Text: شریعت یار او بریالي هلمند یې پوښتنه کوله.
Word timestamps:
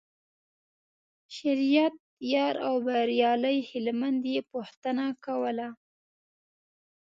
شریعت 1.37 1.95
یار 2.33 2.55
او 2.67 2.75
بریالي 2.85 3.57
هلمند 3.69 4.21
یې 4.33 4.41
پوښتنه 4.51 5.05
کوله. 5.25 5.69